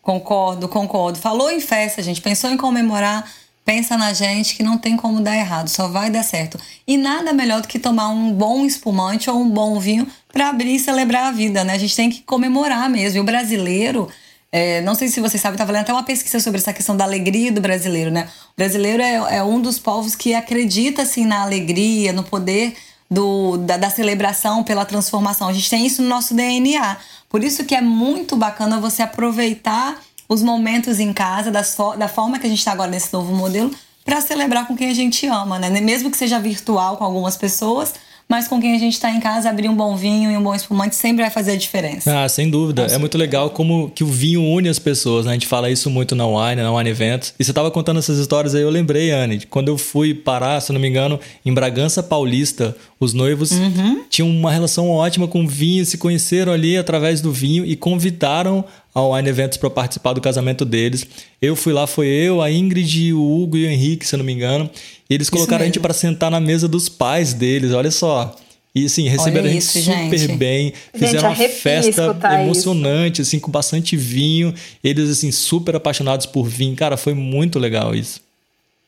[0.06, 1.18] Concordo, concordo.
[1.18, 2.22] Falou em festa, gente.
[2.22, 3.26] Pensou em comemorar
[3.65, 6.60] pensa na gente que não tem como dar errado, só vai dar certo.
[6.88, 10.76] E nada melhor do que tomar um bom espumante ou um bom vinho para abrir
[10.76, 11.74] e celebrar a vida, né?
[11.74, 13.18] A gente tem que comemorar mesmo.
[13.18, 14.08] E o brasileiro,
[14.52, 17.04] é, não sei se vocês sabem, estava lendo até uma pesquisa sobre essa questão da
[17.04, 18.30] alegria do brasileiro, né?
[18.54, 22.76] O brasileiro é, é um dos povos que acredita assim na alegria, no poder
[23.10, 25.48] do, da, da, celebração pela transformação.
[25.48, 26.98] A gente tem isso no nosso DNA.
[27.36, 32.39] Por isso que é muito bacana você aproveitar os momentos em casa, das da forma
[32.39, 33.71] que a gente está agora nesse novo modelo,
[34.06, 35.69] para celebrar com quem a gente ama, né?
[35.82, 37.95] Mesmo que seja virtual com algumas pessoas,
[38.27, 40.55] mas com quem a gente está em casa, abrir um bom vinho e um bom
[40.55, 42.23] espumante sempre vai fazer a diferença.
[42.23, 42.83] Ah, sem dúvida.
[42.83, 42.95] Nossa.
[42.95, 45.31] É muito legal como que o vinho une as pessoas, né?
[45.31, 47.35] A gente fala isso muito na Wine, na Wine Events.
[47.39, 50.73] E você estava contando essas histórias aí, eu lembrei, Anne, quando eu fui parar, se
[50.73, 54.03] não me engano, em Bragança Paulista, os noivos uhum.
[54.09, 58.65] tinham uma relação ótima com o vinho, se conheceram ali através do vinho e convidaram
[58.95, 61.05] ao Wine Events para participar do casamento deles.
[61.41, 64.25] Eu fui lá, foi eu, a Ingrid, o Hugo e o Henrique, se eu não
[64.25, 64.69] me engano.
[65.10, 68.34] E eles colocaram a gente para sentar na mesa dos pais deles, olha só.
[68.73, 70.36] E assim, receberam a gente super gente.
[70.38, 73.29] bem, fizeram gente, uma festa emocionante, isso.
[73.29, 74.53] assim, com bastante vinho.
[74.84, 76.75] Eles, assim, super apaixonados por vinho.
[76.75, 78.21] Cara, foi muito legal isso.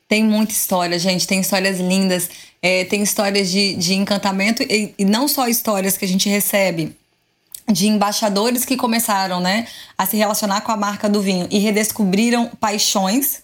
[0.08, 1.28] Tem muita história, gente.
[1.28, 2.30] Tem histórias lindas,
[2.62, 6.94] é, tem histórias de, de encantamento e, e não só histórias que a gente recebe
[7.70, 12.50] de embaixadores que começaram, né, a se relacionar com a marca do vinho e redescobriram
[12.60, 13.44] paixões,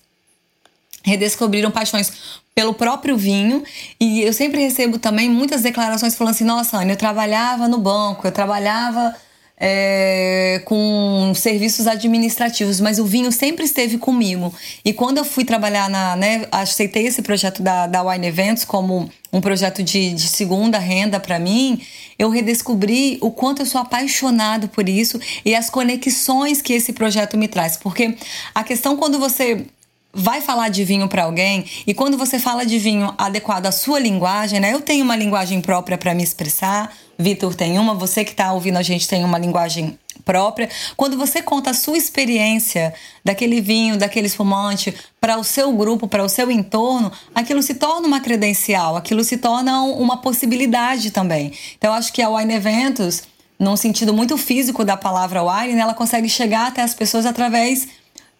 [1.04, 3.64] redescobriram paixões pelo próprio vinho.
[4.00, 8.26] E eu sempre recebo também muitas declarações falando assim: nossa, Ana, eu trabalhava no banco,
[8.26, 9.16] eu trabalhava
[9.66, 14.54] é, com serviços administrativos, mas o vinho sempre esteve comigo.
[14.84, 19.10] E quando eu fui trabalhar na, né, aceitei esse projeto da, da Wine Events como
[19.32, 21.82] um projeto de, de segunda renda para mim,
[22.20, 27.38] eu redescobri o quanto eu sou apaixonado por isso e as conexões que esse projeto
[27.38, 27.78] me traz.
[27.78, 28.18] Porque
[28.54, 29.66] a questão quando você
[30.14, 33.98] vai falar de vinho para alguém e quando você fala de vinho adequado à sua
[33.98, 34.74] linguagem, né?
[34.74, 38.78] Eu tenho uma linguagem própria para me expressar, Vitor tem uma, você que está ouvindo
[38.78, 40.70] a gente tem uma linguagem própria.
[40.96, 46.24] Quando você conta a sua experiência daquele vinho, daquele espumante para o seu grupo, para
[46.24, 51.54] o seu entorno, aquilo se torna uma credencial, aquilo se torna uma possibilidade também.
[51.78, 53.24] Então eu acho que a Wine Eventos,
[53.60, 57.88] num sentido muito físico da palavra wine, ela consegue chegar até as pessoas através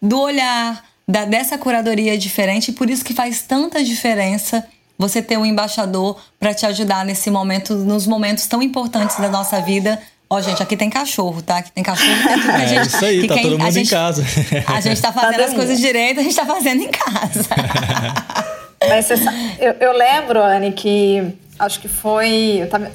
[0.00, 4.66] do olhar, da, dessa curadoria diferente, e por isso que faz tanta diferença
[4.98, 9.60] você ter um embaixador para te ajudar nesse momento, nos momentos tão importantes da nossa
[9.60, 10.00] vida.
[10.28, 11.58] Ó, gente, aqui tem cachorro, tá?
[11.58, 12.10] Aqui tem cachorro.
[12.26, 14.24] Tem tudo é gente, isso aí, tá todo mundo gente, em casa.
[14.66, 17.48] A gente tá fazendo tá as coisas direito, a gente tá fazendo em casa.
[18.88, 19.14] Mas você,
[19.58, 22.58] eu, eu lembro, Anne, que acho que foi.
[22.60, 22.90] Eu tava,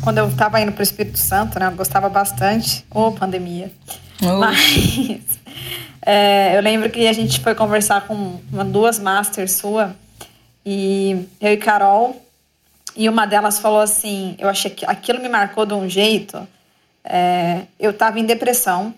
[0.00, 1.66] quando eu tava indo pro Espírito Santo, né?
[1.66, 2.84] Eu gostava bastante.
[2.92, 3.70] Ô, oh, pandemia.
[4.22, 4.38] Oh.
[4.38, 5.20] Mas
[6.04, 9.94] é, eu lembro que a gente foi conversar com uma, duas masters sua
[10.70, 12.22] e eu e Carol,
[12.94, 16.46] e uma delas falou assim: eu achei que aquilo me marcou de um jeito.
[17.02, 18.92] É, eu estava em depressão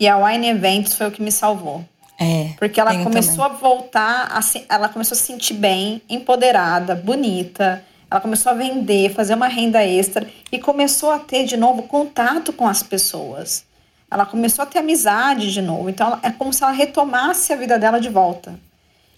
[0.00, 1.84] e a Wine Events foi o que me salvou.
[2.18, 3.52] É, Porque ela começou também.
[3.52, 4.40] a voltar, a,
[4.74, 7.84] ela começou a se sentir bem, empoderada, bonita.
[8.10, 12.50] Ela começou a vender, fazer uma renda extra e começou a ter de novo contato
[12.50, 13.62] com as pessoas.
[14.10, 15.90] Ela começou a ter amizade de novo.
[15.90, 18.58] Então é como se ela retomasse a vida dela de volta.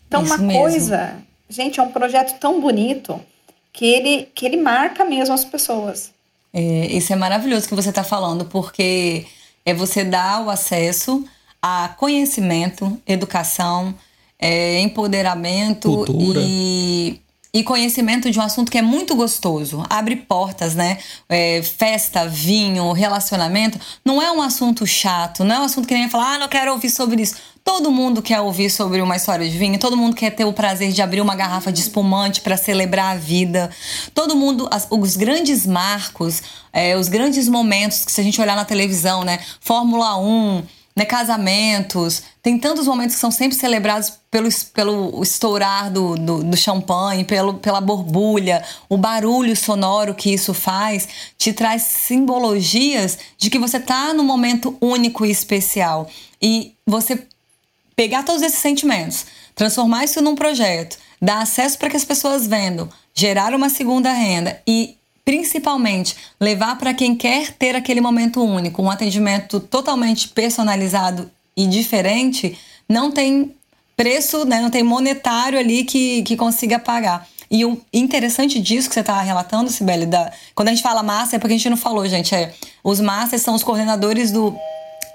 [0.08, 0.60] Então, Isso uma mesmo.
[0.62, 3.20] coisa Gente, é um projeto tão bonito
[3.72, 6.12] que ele, que ele marca mesmo as pessoas.
[6.54, 9.26] É, isso é maravilhoso que você está falando, porque
[9.64, 11.24] é você dar o acesso
[11.60, 13.94] a conhecimento, educação,
[14.38, 16.40] é, empoderamento Cultura.
[16.42, 17.20] e
[17.52, 20.98] e conhecimento de um assunto que é muito gostoso, abre portas, né?
[21.28, 26.08] É, festa, vinho, relacionamento, não é um assunto chato, não é um assunto que nem
[26.08, 27.34] falar, ah, não quero ouvir sobre isso.
[27.64, 30.92] Todo mundo quer ouvir sobre uma história de vinho, todo mundo quer ter o prazer
[30.92, 33.70] de abrir uma garrafa de espumante para celebrar a vida.
[34.14, 38.56] Todo mundo, as, os grandes marcos, é, os grandes momentos que se a gente olhar
[38.56, 39.40] na televisão, né?
[39.60, 40.62] Fórmula 1,
[40.94, 42.22] né, casamentos.
[42.42, 47.54] Tem tantos momentos que são sempre celebrados pelo, pelo estourar do, do, do, champanhe, pelo,
[47.54, 54.12] pela borbulha, o barulho sonoro que isso faz, te traz simbologias de que você está
[54.12, 56.08] num momento único e especial.
[56.40, 57.26] E você
[57.94, 62.88] pegar todos esses sentimentos, transformar isso num projeto, dar acesso para que as pessoas vendam,
[63.14, 68.90] gerar uma segunda renda e principalmente levar para quem quer ter aquele momento único, um
[68.90, 73.54] atendimento totalmente personalizado e diferente, não tem
[73.96, 77.28] preço, né, não tem monetário ali que, que consiga pagar.
[77.50, 81.36] E o interessante disso que você está relatando, Sibeli, da, quando a gente fala master,
[81.36, 84.56] é porque a gente não falou, gente, é, os masters são os coordenadores do,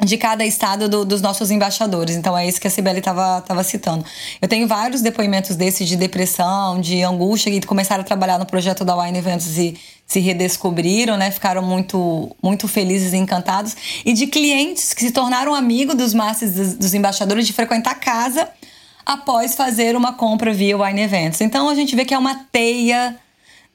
[0.03, 2.15] de cada estado do, dos nossos embaixadores.
[2.15, 4.05] Então é isso que a Sibeli estava tava citando.
[4.41, 8.83] Eu tenho vários depoimentos desses de depressão, de angústia, que começaram a trabalhar no projeto
[8.83, 11.31] da Wine Eventos e se redescobriram, né?
[11.31, 13.75] Ficaram muito, muito felizes e encantados.
[14.05, 18.49] E de clientes que se tornaram amigos dos masters dos, dos embaixadores de frequentar casa
[19.05, 21.41] após fazer uma compra via Wine Events.
[21.41, 23.15] Então a gente vê que é uma teia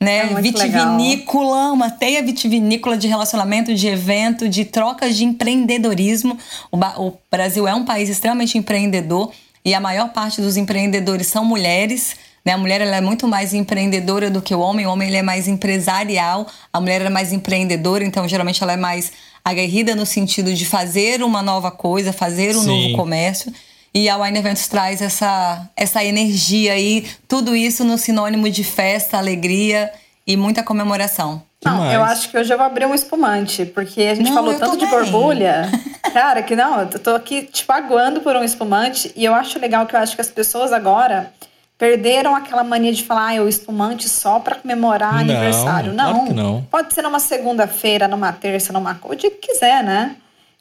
[0.03, 0.33] né?
[0.33, 1.73] É vitivinícola, legal.
[1.75, 6.39] uma teia vitivinícola de relacionamento, de evento, de trocas de empreendedorismo.
[6.73, 9.31] O, o, Brasil é um país extremamente empreendedor
[9.63, 12.17] e a maior parte dos empreendedores são mulheres.
[12.43, 12.53] Né?
[12.53, 15.23] A mulher ela é muito mais empreendedora do que o homem, o homem ele é
[15.23, 19.13] mais empresarial, a mulher é mais empreendedora, então geralmente ela é mais
[19.45, 22.67] aguerrida no sentido de fazer uma nova coisa, fazer um Sim.
[22.67, 23.53] novo comércio.
[23.93, 29.19] E a Wine Eventos traz essa, essa energia aí, tudo isso no sinônimo de festa,
[29.19, 29.93] alegria
[30.27, 31.43] e muita comemoração.
[31.65, 34.55] Não, eu acho que hoje eu vou abrir um espumante, porque a gente não, falou
[34.55, 35.69] tanto de borbulha.
[36.13, 39.87] Cara, que não, eu tô aqui tipo aguando por um espumante e eu acho legal
[39.87, 41.33] que eu acho que as pessoas agora
[41.77, 45.93] perderam aquela mania de falar, ah, o espumante só para comemorar não, aniversário.
[45.93, 46.63] Não, claro não.
[46.71, 50.17] Pode ser numa segunda-feira, numa terça, numa o dia que quiser, né?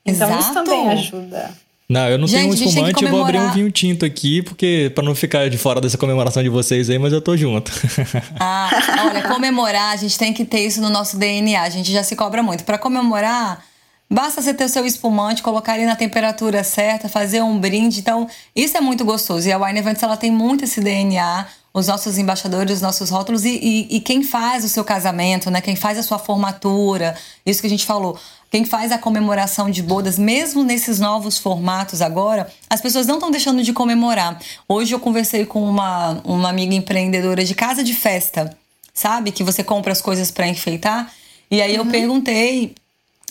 [0.05, 0.41] Então Exato.
[0.41, 1.49] isso também ajuda.
[1.89, 4.91] Não, eu não Gente, tenho um espumante, eu vou abrir um vinho tinto aqui, porque
[4.93, 7.71] para não ficar de fora dessa comemoração de vocês aí, mas eu tô junto.
[8.39, 8.69] Ah,
[9.08, 12.15] olha, comemorar, a gente tem que ter isso no nosso DNA, a gente já se
[12.15, 12.63] cobra muito.
[12.63, 13.63] Para comemorar,
[14.10, 18.28] basta você ter o seu espumante, colocar ele na temperatura certa, fazer um brinde, então
[18.56, 19.47] isso é muito gostoso.
[19.47, 23.45] E a Wine Events, ela tem muito esse DNA, os nossos embaixadores, os nossos rótulos
[23.45, 25.60] e, e, e quem faz o seu casamento, né?
[25.60, 28.19] Quem faz a sua formatura, isso que a gente falou
[28.51, 33.29] quem faz a comemoração de bodas, mesmo nesses novos formatos agora, as pessoas não estão
[33.29, 34.39] deixando de comemorar.
[34.67, 38.57] Hoje eu conversei com uma, uma amiga empreendedora de casa de festa,
[38.93, 39.31] sabe?
[39.31, 41.12] Que você compra as coisas para enfeitar.
[41.51, 41.85] E aí uhum.
[41.85, 42.75] eu perguntei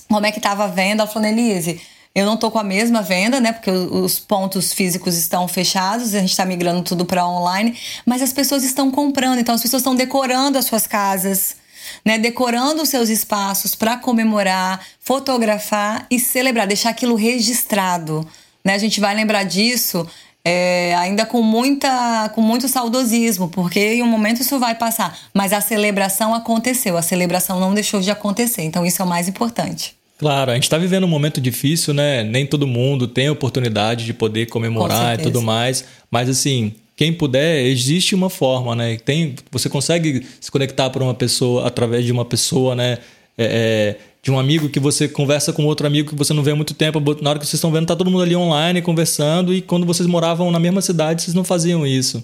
[0.09, 1.02] como é que estava a venda.
[1.02, 1.81] Ela falou, Elise,
[2.14, 3.52] eu não tô com a mesma venda, né?
[3.52, 7.76] Porque os pontos físicos estão fechados, a gente está migrando tudo para online,
[8.07, 11.57] mas as pessoas estão comprando, então as pessoas estão decorando as suas casas
[12.04, 18.26] né, decorando os seus espaços para comemorar, fotografar e celebrar, deixar aquilo registrado.
[18.64, 18.74] Né?
[18.74, 20.06] A gente vai lembrar disso
[20.44, 25.18] é, ainda com, muita, com muito saudosismo, porque em um momento isso vai passar.
[25.34, 28.62] Mas a celebração aconteceu, a celebração não deixou de acontecer.
[28.62, 29.96] Então isso é o mais importante.
[30.18, 32.24] Claro, a gente está vivendo um momento difícil, né?
[32.24, 35.84] Nem todo mundo tem a oportunidade de poder comemorar e tudo mais.
[36.11, 38.96] Mas assim, quem puder, existe uma forma, né?
[38.96, 42.98] Tem, você consegue se conectar por uma pessoa através de uma pessoa, né?
[43.38, 46.50] É, é, de um amigo que você conversa com outro amigo que você não vê
[46.50, 46.98] há muito tempo.
[47.22, 49.54] Na hora que vocês estão vendo, tá todo mundo ali online conversando.
[49.54, 52.20] E quando vocês moravam na mesma cidade, vocês não faziam isso.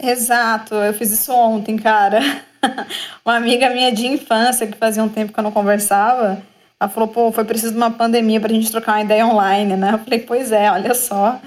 [0.00, 2.20] Exato, eu fiz isso ontem, cara.
[3.26, 6.40] uma amiga minha de infância, que fazia um tempo que eu não conversava,
[6.78, 9.94] ela falou: pô, foi preciso de uma pandemia pra gente trocar uma ideia online, né?
[9.94, 11.40] Eu falei: pois é, olha só.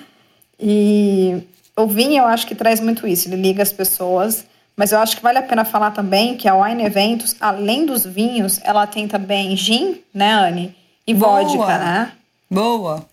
[0.59, 1.43] E
[1.77, 5.15] o vinho eu acho que traz muito isso, ele liga as pessoas, mas eu acho
[5.15, 9.07] que vale a pena falar também que a Wine Eventos, além dos vinhos, ela tem
[9.07, 10.75] também gin, né, Anne?
[11.05, 11.43] E Boa.
[11.43, 12.11] vodka, né?
[12.49, 13.05] Boa.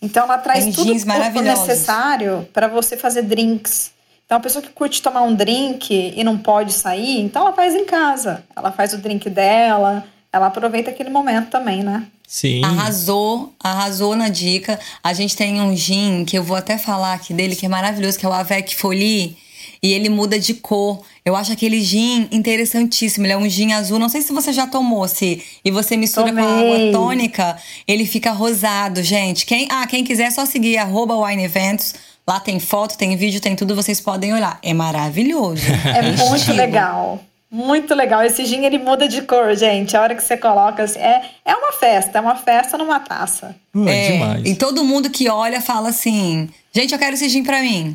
[0.00, 3.92] Então ela traz tem tudo o necessário para você fazer drinks.
[4.26, 7.74] Então a pessoa que curte tomar um drink e não pode sair, então ela faz
[7.74, 8.42] em casa.
[8.56, 12.06] Ela faz o drink dela, ela aproveita aquele momento também, né?
[12.26, 12.64] Sim.
[12.64, 14.80] Arrasou, arrasou na dica.
[15.04, 18.18] A gente tem um gin que eu vou até falar aqui dele, que é maravilhoso,
[18.18, 19.36] que é o Avec Folie.
[19.82, 21.02] E ele muda de cor.
[21.24, 23.26] Eu acho aquele gin interessantíssimo.
[23.26, 23.98] Ele é um gin azul.
[23.98, 26.42] Não sei se você já tomou, se e você mistura Tomei.
[26.42, 29.44] com a água tônica, ele fica rosado, gente.
[29.44, 31.94] Quem, ah, quem quiser é só seguir arroba Wine Eventos.
[32.26, 34.58] Lá tem foto, tem vídeo, tem tudo, vocês podem olhar.
[34.62, 35.64] É maravilhoso.
[35.84, 37.20] É muito legal.
[37.52, 38.22] Muito legal.
[38.22, 39.94] Esse gin ele muda de cor, gente.
[39.94, 43.54] A hora que você coloca, assim, é, é uma festa, é uma festa numa taça.
[43.74, 44.42] Uh, é, demais.
[44.46, 47.94] E todo mundo que olha fala assim: gente, eu quero esse gin pra mim.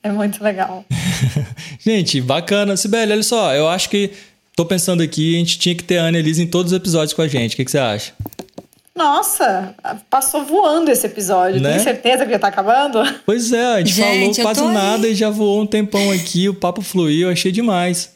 [0.00, 0.84] É muito legal.
[1.84, 2.76] gente, bacana.
[2.76, 4.12] Sibeli, olha só, eu acho que.
[4.54, 7.22] Tô pensando aqui, a gente tinha que ter a Annelise em todos os episódios com
[7.22, 7.54] a gente.
[7.54, 8.12] O que, que você acha?
[8.96, 9.74] Nossa,
[10.08, 11.60] passou voando esse episódio.
[11.60, 11.72] Né?
[11.74, 13.00] Tem certeza que já tá acabando?
[13.26, 16.54] Pois é, a gente, gente falou quase nada e já voou um tempão aqui, o
[16.54, 18.12] papo fluiu, achei demais.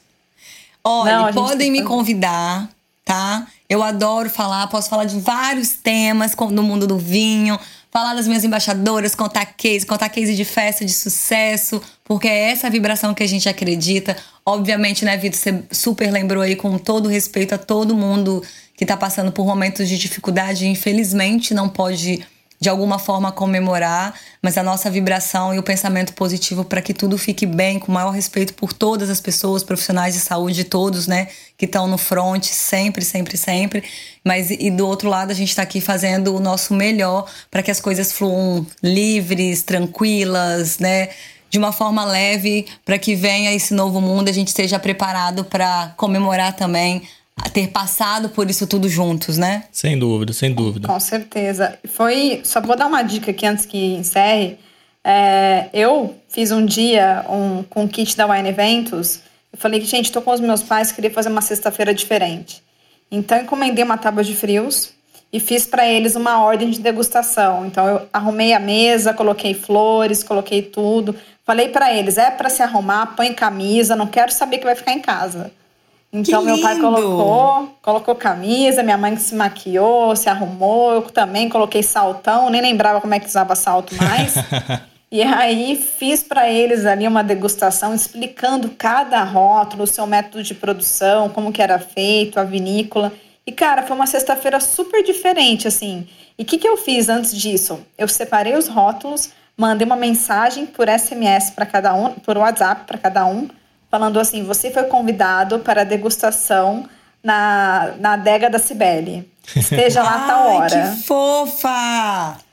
[0.85, 2.69] Olha, Não, podem me convidar,
[3.05, 3.47] tá?
[3.69, 7.59] Eu adoro falar, posso falar de vários temas no mundo do vinho,
[7.91, 12.69] falar das minhas embaixadoras, contar case, contar case de festa de sucesso, porque é essa
[12.69, 14.17] vibração que a gente acredita.
[14.45, 18.43] Obviamente, né, Vitor, você super lembrou aí com todo respeito a todo mundo
[18.77, 22.25] que está passando por momentos de dificuldade, infelizmente não pode
[22.61, 27.17] de alguma forma comemorar, mas a nossa vibração e o pensamento positivo para que tudo
[27.17, 31.29] fique bem, com o maior respeito por todas as pessoas, profissionais de saúde, todos, né,
[31.57, 33.85] que estão no front sempre, sempre, sempre.
[34.25, 37.71] Mas e do outro lado, a gente está aqui fazendo o nosso melhor para que
[37.71, 41.11] as coisas fluam livres, tranquilas, né?
[41.51, 45.95] de uma forma leve para que venha esse novo mundo a gente esteja preparado para
[45.97, 47.03] comemorar também
[47.53, 49.65] ter passado por isso tudo juntos, né?
[49.73, 50.89] Sem dúvida, sem dúvida.
[50.89, 51.79] Com certeza.
[51.87, 54.59] Foi, só vou dar uma dica aqui antes que encerre.
[55.05, 59.21] É, eu fiz um dia um, com o kit da Wine Eventos.
[59.53, 62.63] Eu falei que, gente, tô com os meus pais, queria fazer uma sexta-feira diferente.
[63.11, 64.93] Então, encomendei uma tábua de frios
[65.33, 67.67] e fiz para eles uma ordem de degustação.
[67.67, 71.15] Então, eu arrumei a mesa, coloquei flores, coloquei tudo.
[71.45, 74.93] Falei para eles: é para se arrumar, põe camisa, não quero saber que vai ficar
[74.93, 75.51] em casa.
[76.13, 81.83] Então, meu pai colocou, colocou camisa, minha mãe se maquiou, se arrumou, eu também coloquei
[81.83, 84.35] saltão, nem lembrava como é que usava salto mais.
[85.13, 90.55] e aí fiz para eles ali uma degustação explicando cada rótulo, o seu método de
[90.55, 93.13] produção, como que era feito, a vinícola.
[93.47, 96.09] E cara, foi uma sexta-feira super diferente assim.
[96.39, 97.81] E o que, que eu fiz antes disso?
[97.99, 102.97] Eu separei os rótulos, mandei uma mensagem por SMS para cada um, por WhatsApp para
[102.97, 103.47] cada um,
[103.91, 106.89] falando assim: você foi convidado para a degustação
[107.23, 109.29] na, na adega da Cibele.
[109.55, 110.85] Esteja lá a tal hora.
[110.85, 112.49] Ai, que fofa!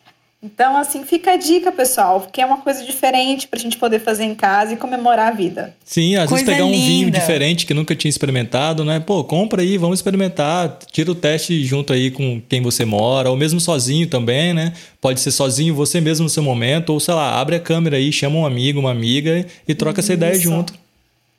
[0.45, 4.25] Então, assim, fica a dica, pessoal, porque é uma coisa diferente pra gente poder fazer
[4.25, 5.75] em casa e comemorar a vida.
[5.83, 6.77] Sim, às coisa vezes pegar linda.
[6.77, 8.99] um vinho diferente que nunca tinha experimentado, né?
[8.99, 10.77] Pô, compra aí, vamos experimentar.
[10.91, 14.73] Tira o teste junto aí com quem você mora, ou mesmo sozinho também, né?
[15.01, 18.13] Pode ser sozinho, você mesmo no seu momento, ou sei lá, abre a câmera aí,
[18.13, 20.11] chama um amigo, uma amiga e troca Isso.
[20.11, 20.84] essa ideia junto.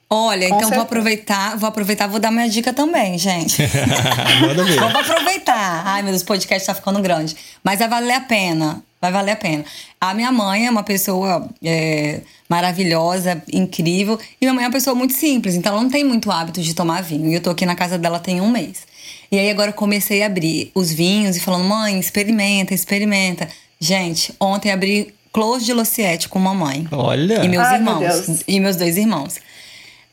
[0.08, 0.74] Olha, Com então certeza.
[0.76, 3.60] vou aproveitar, vou aproveitar, vou dar minha dica também, gente.
[4.40, 4.78] Manda ver.
[4.78, 5.82] Vamos aproveitar.
[5.84, 7.36] Ai, meu Deus, o podcast tá ficando grande.
[7.62, 8.82] Mas vai valer a pena.
[9.00, 9.64] Vai valer a pena.
[10.00, 14.18] A minha mãe é uma pessoa é, maravilhosa, incrível.
[14.40, 16.72] E minha mãe é uma pessoa muito simples, então ela não tem muito hábito de
[16.72, 17.30] tomar vinho.
[17.30, 18.86] E eu tô aqui na casa dela tem um mês.
[19.30, 23.48] E aí agora comecei a abrir os vinhos e falando, mãe, experimenta, experimenta.
[23.80, 26.86] Gente, ontem abri Close de Lociete com mamãe.
[26.90, 27.44] Olha!
[27.44, 28.28] E meus Ai, irmãos.
[28.28, 29.34] Meu e meus dois irmãos.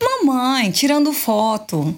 [0.04, 1.96] Mamãe, tirando foto.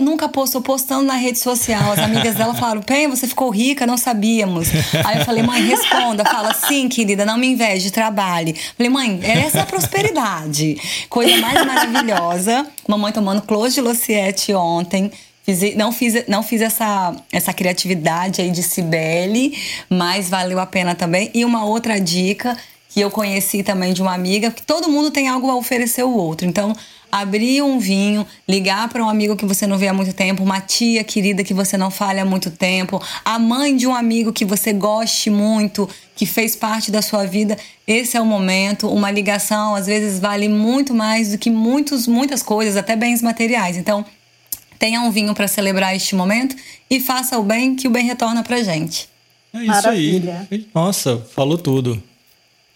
[0.00, 1.92] Nunca postou, postando na rede social.
[1.92, 4.68] As amigas dela falaram: Pen, você ficou rica, não sabíamos.
[5.04, 6.24] Aí eu falei: mãe, responda.
[6.24, 8.54] Fala: sim, querida, não me inveje, trabalhe.
[8.76, 10.76] Falei: mãe, essa é a prosperidade.
[11.08, 12.66] Coisa mais maravilhosa.
[12.86, 15.10] Mamãe tomando close de Lociete ontem.
[15.44, 19.56] Fiz, não fiz, não fiz essa, essa criatividade aí de Cibele,
[19.88, 21.30] mas valeu a pena também.
[21.32, 22.54] E uma outra dica
[22.90, 26.12] que eu conheci também de uma amiga, que todo mundo tem algo a oferecer o
[26.12, 26.46] outro.
[26.46, 26.74] Então,
[27.10, 30.60] abrir um vinho, ligar para um amigo que você não vê há muito tempo, uma
[30.60, 34.44] tia querida que você não fala há muito tempo, a mãe de um amigo que
[34.44, 37.56] você goste muito, que fez parte da sua vida.
[37.86, 38.88] Esse é o momento.
[38.88, 43.76] Uma ligação às vezes vale muito mais do que muitos, muitas coisas, até bens materiais.
[43.76, 44.04] Então,
[44.78, 46.56] tenha um vinho para celebrar este momento
[46.90, 49.08] e faça o bem que o bem retorna pra gente.
[49.52, 50.46] É isso Maravilha.
[50.50, 50.66] aí.
[50.74, 52.02] Nossa, falou tudo.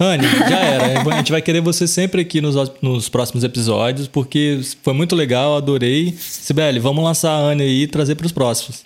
[0.02, 1.00] Anne, já era.
[1.00, 5.56] A gente vai querer você sempre aqui nos, nos próximos episódios, porque foi muito legal,
[5.56, 6.14] adorei.
[6.18, 8.84] Sibeli, vamos lançar a Anne aí e trazer para os próximos.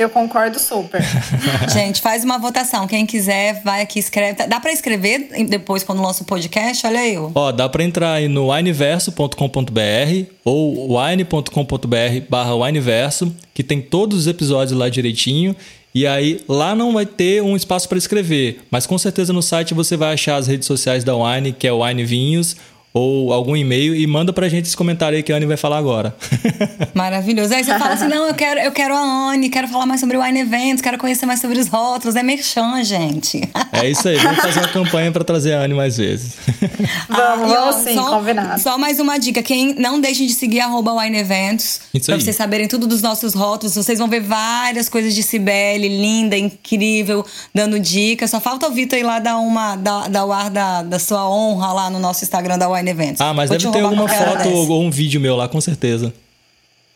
[0.00, 1.02] Eu concordo super.
[1.70, 2.86] Gente, faz uma votação.
[2.86, 4.46] Quem quiser, vai aqui, escreve.
[4.46, 6.86] Dá para escrever depois quando lança o podcast?
[6.86, 7.18] Olha aí.
[7.18, 14.26] Ó, dá para entrar aí no wineverso.com.br ou wine.com.br barra wineverso, que tem todos os
[14.26, 15.54] episódios lá direitinho.
[15.94, 19.74] E aí lá não vai ter um espaço para escrever, mas com certeza no site
[19.74, 22.56] você vai achar as redes sociais da Wine, que é Wine Vinhos,
[22.92, 25.78] ou algum e-mail e manda pra gente esse comentário aí que a Anne vai falar
[25.78, 26.14] agora.
[26.92, 27.54] Maravilhoso.
[27.54, 30.16] Aí você fala assim: não, eu quero, eu quero a Anne, quero falar mais sobre
[30.16, 32.16] o Wine Events, quero conhecer mais sobre os rótulos.
[32.16, 33.48] É merchan, gente.
[33.72, 36.34] É isso aí, vamos fazer uma campanha para trazer a Anne mais vezes.
[37.08, 38.60] Vamos, ah, sim, só, combinado.
[38.60, 42.66] Só mais uma dica: quem não deixem de seguir arroba Wine Events, pra vocês saberem
[42.66, 43.74] tudo dos nossos rótulos.
[43.74, 48.30] Vocês vão ver várias coisas de Cibele, linda, incrível, dando dicas.
[48.30, 51.28] Só falta o Vitor ir lá dar uma, dar, dar o ar da, da sua
[51.28, 53.20] honra lá no nosso Instagram da Wine Wine Events.
[53.20, 56.12] Ah, mas Vou deve ter alguma foto ou um vídeo meu lá, com certeza.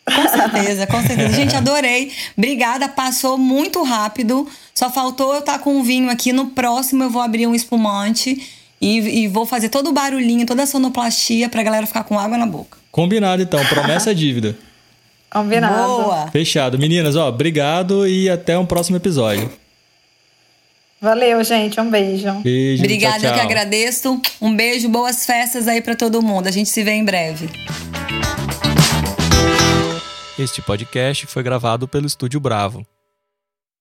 [0.04, 1.32] Com certeza, com certeza.
[1.32, 2.12] Gente, adorei.
[2.36, 4.46] Obrigada, passou muito rápido.
[4.74, 6.32] Só faltou eu estar tá com um vinho aqui.
[6.32, 8.42] No próximo eu vou abrir um espumante
[8.80, 12.36] e, e vou fazer todo o barulhinho, toda a sonoplastia pra galera ficar com água
[12.36, 12.76] na boca.
[12.92, 14.56] Combinado então, promessa é dívida.
[15.30, 16.02] Combinado.
[16.02, 16.30] Boa.
[16.30, 16.78] Fechado.
[16.78, 19.50] Meninas, ó, obrigado e até um próximo episódio.
[21.00, 21.78] Valeu, gente.
[21.80, 22.32] Um beijo.
[22.40, 22.82] Beijo.
[22.82, 23.30] Obrigada, tchau, tchau.
[23.30, 24.22] eu que agradeço.
[24.40, 26.46] Um beijo, boas festas aí para todo mundo.
[26.46, 27.48] A gente se vê em breve.
[30.38, 32.84] Este podcast foi gravado pelo Estúdio Bravo.